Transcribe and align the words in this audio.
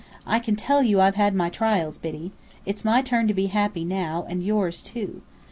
I 0.25 0.39
can 0.39 0.55
tell 0.55 0.81
you 0.81 0.99
I've 0.99 1.13
had 1.13 1.35
my 1.35 1.51
trials, 1.51 1.99
Biddy. 1.99 2.31
It's 2.65 2.83
my 2.83 3.03
turn 3.03 3.27
to 3.27 3.35
be 3.35 3.45
happy 3.53 3.85
now, 3.85 4.25
and 4.27 4.41
yours, 4.41 4.81
too. 4.81 5.21